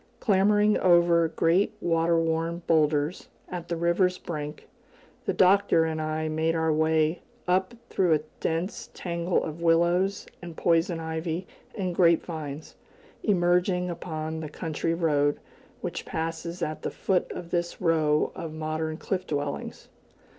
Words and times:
Clambering 0.19 0.79
over 0.79 1.27
great 1.27 1.75
water 1.79 2.17
worn 2.17 2.63
boulders, 2.65 3.27
at 3.49 3.67
the 3.67 3.75
river's 3.75 4.17
brink, 4.17 4.67
the 5.25 5.31
Doctor 5.31 5.85
and 5.85 6.01
I 6.01 6.27
made 6.27 6.55
our 6.55 6.73
way 6.73 7.21
up 7.47 7.75
through 7.91 8.15
a 8.15 8.21
dense 8.39 8.89
tangle 8.95 9.43
of 9.43 9.61
willows 9.61 10.25
and 10.41 10.57
poison 10.57 10.99
ivy 10.99 11.45
and 11.75 11.93
grape 11.93 12.25
vines, 12.25 12.75
emerging 13.21 13.91
upon 13.91 14.39
the 14.39 14.49
country 14.49 14.95
road 14.95 15.39
which 15.81 16.03
passes 16.03 16.63
at 16.63 16.81
the 16.81 16.89
foot 16.89 17.31
of 17.31 17.51
this 17.51 17.79
row 17.79 18.31
of 18.33 18.53
modern 18.53 18.97
cliff 18.97 19.27
dwellings. 19.27 19.87